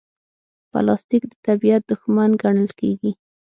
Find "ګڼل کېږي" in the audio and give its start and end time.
2.41-3.11